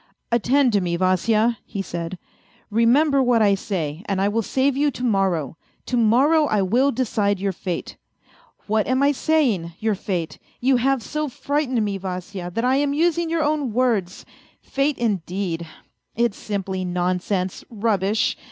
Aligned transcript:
"Attend 0.39 0.73
to 0.73 0.81
me, 0.81 0.95
Vasya," 0.97 1.57
he 1.63 1.83
said," 1.83 2.17
remember 2.71 3.21
what 3.21 3.39
I 3.43 3.53
say, 3.53 4.01
and 4.07 4.19
I 4.19 4.29
will 4.29 4.41
save 4.41 4.75
you 4.75 4.89
to 4.89 5.03
morrow; 5.03 5.57
to 5.85 5.95
morrow 5.95 6.47
I 6.47 6.63
will 6.63 6.91
decide 6.91 7.39
your 7.39 7.51
fate! 7.51 7.97
What 8.65 8.87
am 8.87 9.03
I 9.03 9.11
saying, 9.11 9.73
your 9.77 9.93
fate? 9.93 10.39
You 10.59 10.77
have 10.77 11.03
so 11.03 11.29
frightened 11.29 11.85
me, 11.85 11.99
Vasya, 11.99 12.49
that 12.55 12.65
I 12.65 12.77
am 12.77 12.95
using 12.95 13.29
your 13.29 13.43
own 13.43 13.73
words. 13.73 14.25
Fate, 14.59 14.97
indeed! 14.97 15.67
It's 16.15 16.35
simply 16.35 16.83
nonsense, 16.83 17.63
rubbish 17.69 18.35